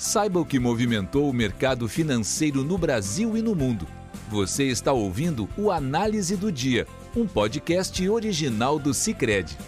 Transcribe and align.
Saiba 0.00 0.40
o 0.40 0.46
que 0.46 0.58
movimentou 0.58 1.28
o 1.28 1.32
mercado 1.32 1.86
financeiro 1.86 2.64
no 2.64 2.78
Brasil 2.78 3.36
e 3.36 3.42
no 3.42 3.54
mundo. 3.54 3.86
Você 4.30 4.64
está 4.64 4.94
ouvindo 4.94 5.46
o 5.58 5.70
Análise 5.70 6.38
do 6.38 6.50
Dia, 6.50 6.86
um 7.14 7.26
podcast 7.26 8.08
original 8.08 8.78
do 8.78 8.94
Cicred. 8.94 9.58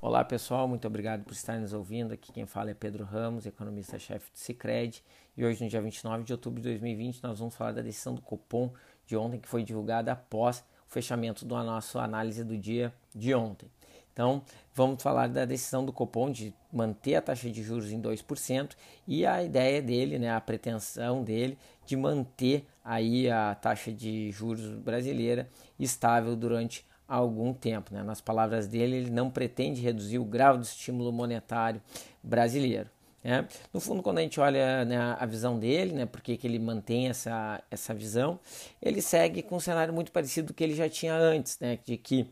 Olá 0.00 0.24
pessoal, 0.24 0.68
muito 0.68 0.86
obrigado 0.86 1.24
por 1.24 1.32
estar 1.32 1.58
nos 1.58 1.72
ouvindo. 1.72 2.14
Aqui 2.14 2.30
quem 2.30 2.46
fala 2.46 2.70
é 2.70 2.74
Pedro 2.74 3.02
Ramos, 3.02 3.44
economista-chefe 3.44 4.30
do 4.30 4.38
Cicred. 4.38 5.02
E 5.36 5.44
hoje, 5.44 5.64
no 5.64 5.68
dia 5.68 5.82
29 5.82 6.22
de 6.22 6.32
outubro 6.32 6.62
de 6.62 6.68
2020, 6.68 7.24
nós 7.24 7.40
vamos 7.40 7.56
falar 7.56 7.72
da 7.72 7.82
decisão 7.82 8.14
do 8.14 8.22
Copom 8.22 8.72
de 9.04 9.16
ontem, 9.16 9.40
que 9.40 9.48
foi 9.48 9.64
divulgada 9.64 10.12
após 10.12 10.60
o 10.88 10.92
fechamento 10.92 11.44
da 11.44 11.64
nossa 11.64 12.00
análise 12.00 12.44
do 12.44 12.56
dia 12.56 12.94
de 13.12 13.34
ontem. 13.34 13.68
Então, 14.14 14.42
vamos 14.72 15.02
falar 15.02 15.28
da 15.28 15.44
decisão 15.44 15.84
do 15.84 15.92
Copom 15.92 16.30
de 16.30 16.54
manter 16.72 17.16
a 17.16 17.20
taxa 17.20 17.50
de 17.50 17.64
juros 17.64 17.90
em 17.90 18.00
2% 18.00 18.70
e 19.08 19.26
a 19.26 19.42
ideia 19.42 19.82
dele, 19.82 20.20
né, 20.20 20.30
a 20.30 20.40
pretensão 20.40 21.24
dele 21.24 21.58
de 21.84 21.96
manter 21.96 22.64
aí 22.84 23.28
a 23.28 23.56
taxa 23.56 23.92
de 23.92 24.30
juros 24.30 24.70
brasileira 24.78 25.50
estável 25.78 26.36
durante 26.36 26.86
algum 27.08 27.52
tempo. 27.52 27.92
Né? 27.92 28.04
Nas 28.04 28.20
palavras 28.20 28.68
dele, 28.68 28.96
ele 28.96 29.10
não 29.10 29.28
pretende 29.28 29.82
reduzir 29.82 30.20
o 30.20 30.24
grau 30.24 30.56
de 30.56 30.66
estímulo 30.66 31.12
monetário 31.12 31.82
brasileiro. 32.22 32.88
Né? 33.22 33.48
No 33.72 33.80
fundo, 33.80 34.00
quando 34.00 34.18
a 34.18 34.22
gente 34.22 34.38
olha 34.38 34.84
né, 34.84 35.16
a 35.18 35.26
visão 35.26 35.58
dele, 35.58 35.92
né, 35.92 36.06
porque 36.06 36.36
que 36.36 36.46
ele 36.46 36.60
mantém 36.60 37.08
essa, 37.08 37.60
essa 37.68 37.92
visão, 37.92 38.38
ele 38.80 39.02
segue 39.02 39.42
com 39.42 39.56
um 39.56 39.60
cenário 39.60 39.92
muito 39.92 40.12
parecido 40.12 40.48
do 40.48 40.54
que 40.54 40.62
ele 40.62 40.74
já 40.74 40.88
tinha 40.88 41.14
antes, 41.14 41.58
né, 41.58 41.80
de 41.84 41.96
que 41.96 42.28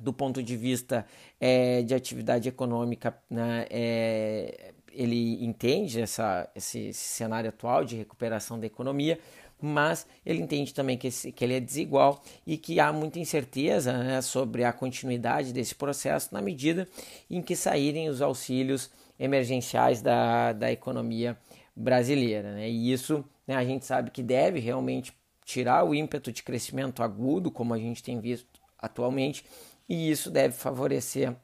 do 0.00 0.12
ponto 0.12 0.42
de 0.42 0.56
vista 0.56 1.06
é, 1.40 1.82
de 1.82 1.94
atividade 1.94 2.48
econômica, 2.48 3.16
né, 3.30 3.66
é, 3.70 4.72
ele 4.92 5.44
entende 5.44 6.00
essa, 6.00 6.48
esse, 6.54 6.88
esse, 6.88 7.04
cenário 7.04 7.48
atual 7.48 7.84
de 7.84 7.96
recuperação 7.96 8.58
da 8.58 8.66
economia, 8.66 9.18
mas 9.60 10.06
ele 10.24 10.40
entende 10.42 10.74
também 10.74 10.98
que, 10.98 11.08
esse, 11.08 11.32
que 11.32 11.44
ele 11.44 11.54
é 11.54 11.60
desigual 11.60 12.22
e 12.46 12.56
que 12.56 12.78
há 12.80 12.92
muita 12.92 13.18
incerteza 13.18 13.92
né, 13.92 14.20
sobre 14.20 14.64
a 14.64 14.72
continuidade 14.72 15.52
desse 15.52 15.74
processo 15.74 16.32
na 16.32 16.42
medida 16.42 16.88
em 17.30 17.40
que 17.40 17.56
saírem 17.56 18.08
os 18.08 18.20
auxílios 18.20 18.90
emergenciais 19.18 20.02
da, 20.02 20.52
da 20.52 20.70
economia 20.70 21.36
brasileira. 21.74 22.54
Né? 22.54 22.68
E 22.68 22.92
isso 22.92 23.24
né, 23.46 23.56
a 23.56 23.64
gente 23.64 23.86
sabe 23.86 24.10
que 24.10 24.22
deve 24.22 24.58
realmente 24.60 25.12
tirar 25.44 25.84
o 25.84 25.94
ímpeto 25.94 26.32
de 26.32 26.42
crescimento 26.42 27.02
agudo, 27.02 27.50
como 27.50 27.74
a 27.74 27.78
gente 27.78 28.02
tem 28.02 28.20
visto 28.20 28.46
atualmente, 28.78 29.44
e 29.88 30.10
isso 30.10 30.30
deve 30.30 30.54
favorecer 30.54 31.34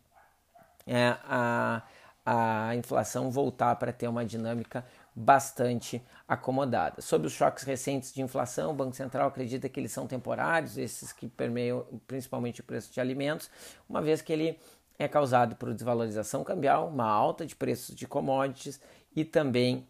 é, 0.87 1.17
a, 1.25 1.83
a 2.25 2.75
inflação 2.77 3.31
voltar 3.31 3.77
para 3.77 3.93
ter 3.93 4.09
uma 4.09 4.25
dinâmica 4.25 4.85
bastante 5.15 6.03
acomodada. 6.27 7.03
Sobre 7.03 7.27
os 7.27 7.33
choques 7.33 7.65
recentes 7.65 8.13
de 8.13 8.23
inflação, 8.23 8.71
o 8.71 8.75
Banco 8.75 8.95
Central 8.95 9.29
acredita 9.29 9.69
que 9.69 9.79
eles 9.79 9.93
são 9.93 10.07
temporários, 10.07 10.79
esses 10.79 11.13
que 11.13 11.29
permeiam 11.29 11.85
principalmente 12.07 12.61
o 12.61 12.65
preço 12.65 12.93
de 12.93 13.01
alimentos, 13.01 13.51
uma 13.89 14.01
vez 14.01 14.23
que 14.23 14.33
ele 14.33 14.59
é 14.99 15.09
causado 15.09 15.57
por 15.57 15.73
desvalorização 15.73 16.45
cambial, 16.45 16.89
uma 16.89 17.09
alta 17.09 17.47
de 17.47 17.57
preços 17.57 17.95
de 17.95 18.07
commodities 18.07 18.81
e 19.17 19.25
também 19.25 19.87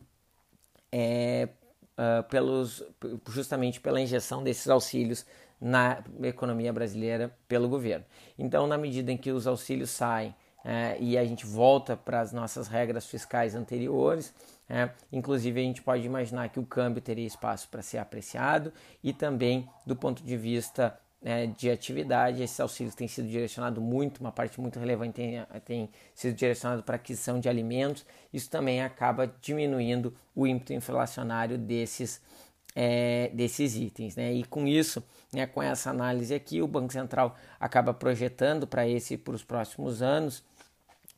é, 0.93 1.49
uh, 1.99 2.23
pelos, 2.29 2.83
justamente 3.29 3.81
pela 3.81 4.01
injeção 4.01 4.43
desses 4.43 4.69
auxílios 4.69 5.27
na 5.61 6.03
economia 6.23 6.73
brasileira 6.73 7.31
pelo 7.47 7.69
governo. 7.69 8.05
Então, 8.39 8.67
na 8.67 8.79
medida 8.79 9.13
em 9.13 9.17
que 9.17 9.31
os 9.31 9.47
auxílios 9.47 9.91
saem 9.91 10.35
é, 10.65 10.97
e 11.01 11.17
a 11.17 11.25
gente 11.25 11.47
volta 11.47 11.97
para 11.97 12.21
as 12.21 12.33
nossas 12.33 12.69
regras 12.69 13.07
fiscais 13.07 13.55
anteriores, 13.55 14.35
é, 14.69 14.91
inclusive 15.13 15.61
a 15.61 15.65
gente 15.65 15.83
pode 15.83 16.05
imaginar 16.05 16.49
que 16.49 16.61
o 16.61 16.65
câmbio 16.65 17.03
teria 17.03 17.27
espaço 17.27 17.69
para 17.69 17.83
ser 17.83 17.99
apreciado 17.99 18.73
e 19.03 19.13
também 19.13 19.69
do 19.85 19.97
ponto 19.97 20.23
de 20.23 20.37
vista 20.37 20.99
é, 21.23 21.47
de 21.47 21.71
atividade, 21.71 22.43
esses 22.43 22.59
auxílios 22.61 22.95
têm 22.95 23.07
sido 23.07 23.29
direcionados 23.29 23.83
muito, 23.83 24.21
uma 24.21 24.33
parte 24.33 24.61
muito 24.61 24.79
relevante 24.79 25.15
tem, 25.15 25.45
tem 25.65 25.91
sido 26.15 26.35
direcionado 26.35 26.83
para 26.83 26.97
aquisição 26.97 27.39
de 27.39 27.49
alimentos, 27.49 28.07
isso 28.33 28.49
também 28.49 28.83
acaba 28.83 29.31
diminuindo 29.41 30.15
o 30.35 30.47
ímpeto 30.47 30.73
inflacionário 30.73 31.59
desses 31.59 32.23
é, 32.75 33.31
desses 33.35 33.77
itens. 33.77 34.17
Né? 34.17 34.33
E 34.33 34.45
com 34.45 34.67
isso, 34.67 35.03
né, 35.33 35.47
com 35.47 35.63
essa 35.63 35.91
análise 35.91 36.35
aqui, 36.35 36.63
o 36.63 36.69
Banco 36.69 36.93
Central 36.93 37.37
acaba 37.59 37.93
projetando 37.93 38.67
para 38.67 38.89
esse 38.89 39.17
para 39.17 39.35
os 39.35 39.45
próximos 39.45 40.03
anos 40.03 40.43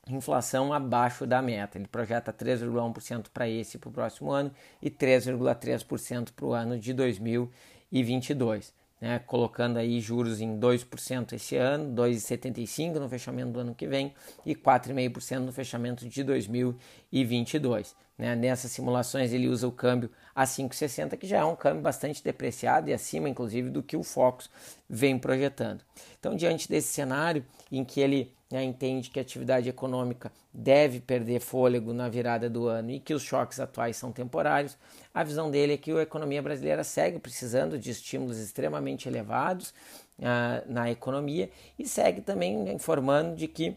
inflação 0.08 0.72
abaixo 0.72 1.26
da 1.26 1.40
meta. 1.40 1.78
Ele 1.78 1.86
projeta 1.86 2.32
3,1% 2.32 3.26
para 3.32 3.48
esse 3.48 3.78
para 3.78 3.88
o 3.88 3.92
próximo 3.92 4.32
ano 4.32 4.50
e 4.80 4.90
3,3% 4.90 6.32
para 6.32 6.44
o 6.44 6.52
ano 6.52 6.78
de 6.78 6.92
2022 6.92 8.81
né, 9.02 9.18
colocando 9.18 9.78
aí 9.78 10.00
juros 10.00 10.40
em 10.40 10.60
2% 10.60 11.32
esse 11.32 11.56
ano, 11.56 11.92
2,75% 11.92 13.00
no 13.00 13.08
fechamento 13.08 13.50
do 13.50 13.58
ano 13.58 13.74
que 13.74 13.84
vem 13.84 14.14
e 14.46 14.54
4,5% 14.54 15.40
no 15.40 15.52
fechamento 15.52 16.08
de 16.08 16.22
2022. 16.22 17.96
Né? 18.16 18.36
Nessas 18.36 18.70
simulações 18.70 19.32
ele 19.32 19.48
usa 19.48 19.66
o 19.66 19.72
câmbio 19.72 20.08
a 20.32 20.44
5,60, 20.44 21.16
que 21.16 21.26
já 21.26 21.38
é 21.38 21.44
um 21.44 21.56
câmbio 21.56 21.82
bastante 21.82 22.22
depreciado 22.22 22.90
e 22.90 22.92
acima, 22.92 23.28
inclusive, 23.28 23.70
do 23.70 23.82
que 23.82 23.96
o 23.96 24.04
Focus 24.04 24.48
vem 24.88 25.18
projetando. 25.18 25.82
Então, 26.20 26.36
diante 26.36 26.68
desse 26.68 26.92
cenário 26.92 27.44
em 27.72 27.84
que 27.84 28.00
ele 28.00 28.32
né, 28.52 28.62
entende 28.62 29.08
que 29.08 29.18
a 29.18 29.22
atividade 29.22 29.66
econômica 29.66 30.30
deve 30.52 31.00
perder 31.00 31.40
fôlego 31.40 31.94
na 31.94 32.06
virada 32.06 32.50
do 32.50 32.68
ano 32.68 32.90
e 32.90 33.00
que 33.00 33.14
os 33.14 33.22
choques 33.22 33.58
atuais 33.58 33.96
são 33.96 34.12
temporários, 34.12 34.76
a 35.14 35.24
visão 35.24 35.50
dele 35.50 35.72
é 35.72 35.76
que 35.78 35.90
a 35.90 36.02
economia 36.02 36.42
brasileira 36.42 36.84
segue 36.84 37.18
precisando 37.18 37.78
de 37.78 37.90
estímulos 37.90 38.38
extremamente 38.38 39.08
elevados 39.08 39.70
uh, 40.18 40.70
na 40.70 40.90
economia 40.90 41.48
e 41.78 41.88
segue 41.88 42.20
também 42.20 42.70
informando 42.70 43.34
de 43.34 43.48
que 43.48 43.74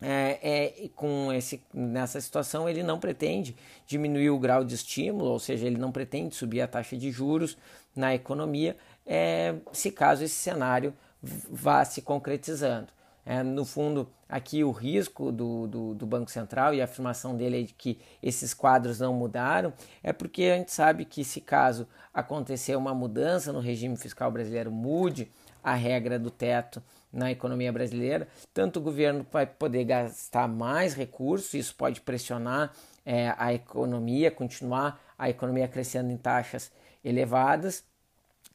é, 0.00 0.38
é, 0.42 0.88
com 0.96 1.30
esse, 1.30 1.62
nessa 1.74 2.18
situação 2.22 2.66
ele 2.66 2.82
não 2.82 2.98
pretende 2.98 3.54
diminuir 3.86 4.30
o 4.30 4.38
grau 4.38 4.64
de 4.64 4.74
estímulo, 4.74 5.26
ou 5.26 5.38
seja, 5.38 5.66
ele 5.66 5.76
não 5.76 5.92
pretende 5.92 6.34
subir 6.34 6.62
a 6.62 6.66
taxa 6.66 6.96
de 6.96 7.10
juros 7.12 7.58
na 7.94 8.14
economia, 8.14 8.78
é, 9.06 9.56
se 9.74 9.90
caso 9.90 10.24
esse 10.24 10.36
cenário 10.36 10.94
vá 11.22 11.84
se 11.84 12.00
concretizando. 12.00 12.88
É, 13.24 13.42
no 13.42 13.64
fundo, 13.64 14.08
aqui 14.28 14.64
o 14.64 14.70
risco 14.70 15.30
do, 15.30 15.66
do, 15.66 15.94
do, 15.94 16.06
Banco 16.06 16.30
Central 16.30 16.74
e 16.74 16.80
a 16.80 16.84
afirmação 16.84 17.36
dele 17.36 17.60
é 17.60 17.62
de 17.64 17.74
que 17.74 18.00
esses 18.22 18.54
quadros 18.54 18.98
não 18.98 19.12
mudaram, 19.12 19.72
é 20.02 20.12
porque 20.12 20.44
a 20.44 20.56
gente 20.56 20.72
sabe 20.72 21.04
que 21.04 21.22
se 21.22 21.40
caso 21.40 21.86
acontecer 22.14 22.76
uma 22.76 22.94
mudança 22.94 23.52
no 23.52 23.60
regime 23.60 23.96
fiscal 23.96 24.30
brasileiro, 24.30 24.70
mude 24.70 25.30
a 25.62 25.74
regra 25.74 26.18
do 26.18 26.30
teto 26.30 26.82
na 27.12 27.30
economia 27.30 27.72
brasileira, 27.72 28.28
tanto 28.54 28.78
o 28.78 28.82
governo 28.82 29.26
vai 29.30 29.44
poder 29.44 29.84
gastar 29.84 30.48
mais 30.48 30.94
recursos, 30.94 31.52
isso 31.54 31.74
pode 31.74 32.00
pressionar 32.00 32.72
é, 33.04 33.34
a 33.36 33.52
economia, 33.52 34.30
continuar 34.30 35.00
a 35.18 35.28
economia 35.28 35.68
crescendo 35.68 36.10
em 36.10 36.16
taxas 36.16 36.72
elevadas 37.04 37.84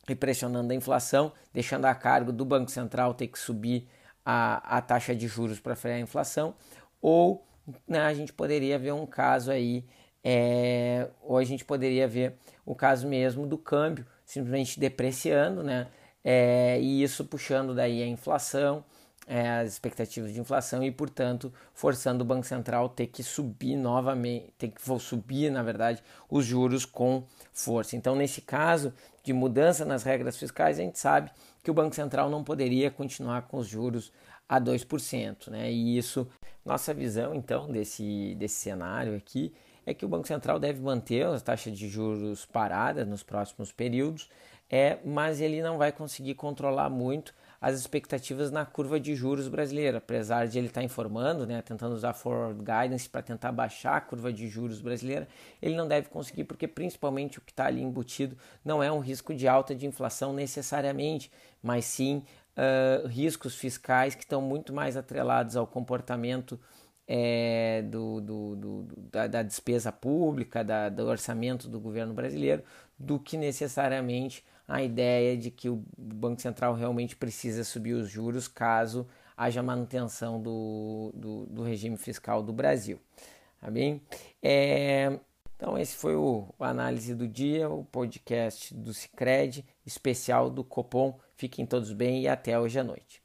e 0.07 0.15
pressionando 0.15 0.71
a 0.71 0.75
inflação, 0.75 1.31
deixando 1.53 1.85
a 1.85 1.93
cargo 1.93 2.31
do 2.31 2.45
Banco 2.45 2.71
Central 2.71 3.13
ter 3.13 3.27
que 3.27 3.37
subir 3.37 3.87
a, 4.25 4.77
a 4.77 4.81
taxa 4.81 5.15
de 5.15 5.27
juros 5.27 5.59
para 5.59 5.75
frear 5.75 5.97
a 5.97 6.01
inflação, 6.01 6.55
ou 7.01 7.45
né, 7.87 7.99
a 7.99 8.13
gente 8.13 8.33
poderia 8.33 8.79
ver 8.79 8.93
um 8.93 9.05
caso 9.05 9.51
aí, 9.51 9.85
é, 10.23 11.07
ou 11.21 11.37
a 11.37 11.43
gente 11.43 11.63
poderia 11.63 12.07
ver 12.07 12.35
o 12.65 12.73
caso 12.73 13.07
mesmo 13.07 13.45
do 13.45 13.57
câmbio 13.57 14.05
simplesmente 14.25 14.79
depreciando, 14.79 15.63
né? 15.63 15.87
É, 16.23 16.79
e 16.81 17.03
isso 17.03 17.23
puxando 17.23 17.75
daí 17.75 18.01
a 18.01 18.07
inflação, 18.07 18.83
é, 19.27 19.59
as 19.59 19.73
expectativas 19.73 20.33
de 20.33 20.39
inflação 20.39 20.83
e, 20.83 20.91
portanto, 20.91 21.53
forçando 21.73 22.23
o 22.23 22.27
Banco 22.27 22.45
Central 22.45 22.89
ter 22.89 23.07
que 23.07 23.21
subir 23.21 23.75
novamente, 23.75 24.51
ter 24.57 24.69
que 24.69 24.81
subir, 24.99 25.51
na 25.51 25.61
verdade, 25.61 26.03
os 26.27 26.43
juros 26.43 26.85
com 26.85 27.23
força. 27.53 27.95
Então, 27.95 28.15
nesse 28.15 28.41
caso 28.41 28.91
de 29.25 29.33
mudança 29.33 29.83
nas 29.83 30.03
regras 30.03 30.37
fiscais, 30.37 30.79
a 30.79 30.83
gente 30.83 30.99
sabe 30.99 31.31
que 31.63 31.71
o 31.71 31.73
Banco 31.73 31.95
Central 31.95 32.29
não 32.29 32.43
poderia 32.43 32.91
continuar 32.91 33.41
com 33.43 33.57
os 33.57 33.67
juros 33.67 34.13
a 34.47 34.61
2%. 34.61 35.49
Né? 35.49 35.71
E 35.71 35.97
isso, 35.97 36.27
nossa 36.63 36.93
visão 36.93 37.33
então 37.33 37.67
desse, 37.71 38.35
desse 38.35 38.55
cenário 38.55 39.17
aqui 39.17 39.51
é 39.83 39.93
que 39.93 40.05
o 40.05 40.07
Banco 40.07 40.27
Central 40.27 40.59
deve 40.59 40.79
manter 40.79 41.25
as 41.25 41.41
taxas 41.41 41.77
de 41.77 41.89
juros 41.89 42.45
paradas 42.45 43.07
nos 43.07 43.23
próximos 43.23 43.71
períodos, 43.71 44.29
é, 44.69 44.99
mas 45.03 45.41
ele 45.41 45.61
não 45.61 45.77
vai 45.77 45.91
conseguir 45.91 46.35
controlar 46.35 46.89
muito 46.89 47.33
as 47.65 47.79
expectativas 47.79 48.51
na 48.51 48.63
curva 48.63 48.99
de 48.99 49.15
juros 49.15 49.47
brasileira, 49.47 49.97
apesar 49.97 50.47
de 50.47 50.55
ele 50.59 50.67
estar 50.67 50.83
informando, 50.83 51.47
né, 51.47 51.63
tentando 51.63 51.95
usar 51.95 52.13
forward 52.13 52.59
guidance 52.59 53.09
para 53.09 53.23
tentar 53.23 53.51
baixar 53.51 53.97
a 53.97 54.01
curva 54.01 54.31
de 54.31 54.47
juros 54.47 54.79
brasileira, 54.81 55.27
ele 55.59 55.75
não 55.75 55.87
deve 55.87 56.07
conseguir 56.07 56.43
porque 56.43 56.67
principalmente 56.67 57.39
o 57.39 57.41
que 57.41 57.51
está 57.51 57.65
ali 57.65 57.81
embutido 57.81 58.37
não 58.63 58.83
é 58.83 58.91
um 58.91 58.99
risco 58.99 59.33
de 59.33 59.47
alta 59.47 59.73
de 59.73 59.87
inflação 59.87 60.31
necessariamente, 60.31 61.31
mas 61.63 61.85
sim 61.85 62.21
uh, 62.55 63.07
riscos 63.07 63.55
fiscais 63.55 64.13
que 64.13 64.21
estão 64.21 64.43
muito 64.43 64.71
mais 64.71 64.95
atrelados 64.95 65.55
ao 65.55 65.65
comportamento 65.65 66.59
é, 67.07 67.83
do, 67.83 68.19
do, 68.21 68.55
do 68.55 68.87
da, 69.11 69.27
da, 69.27 69.43
despesa 69.43 69.91
pública, 69.91 70.63
da, 70.63 70.89
do 70.89 71.05
orçamento 71.05 71.67
do 71.67 71.79
governo 71.79 72.13
brasileiro, 72.13 72.63
do 72.97 73.19
que 73.19 73.37
necessariamente 73.37 74.43
a 74.67 74.81
ideia 74.81 75.37
de 75.37 75.51
que 75.51 75.69
o 75.69 75.83
Banco 75.97 76.41
Central 76.41 76.73
realmente 76.73 77.15
precisa 77.15 77.63
subir 77.63 77.93
os 77.93 78.09
juros 78.09 78.47
caso 78.47 79.07
haja 79.37 79.61
manutenção 79.61 80.41
do, 80.41 81.11
do, 81.13 81.45
do 81.47 81.63
regime 81.63 81.97
fiscal 81.97 82.41
do 82.41 82.53
Brasil. 82.53 82.99
Tá 83.59 83.69
bem? 83.69 84.01
É, 84.41 85.19
então, 85.55 85.77
esse 85.77 85.95
foi 85.95 86.15
o, 86.15 86.53
o, 86.57 86.63
análise 86.63 87.13
do 87.15 87.27
dia, 87.27 87.69
o 87.69 87.83
podcast 87.83 88.73
do 88.73 88.93
Cicred, 88.93 89.65
especial 89.85 90.49
do 90.49 90.63
Copom. 90.63 91.19
Fiquem 91.35 91.65
todos 91.65 91.91
bem 91.91 92.21
e 92.21 92.27
até 92.27 92.59
hoje 92.59 92.79
à 92.79 92.83
noite. 92.83 93.24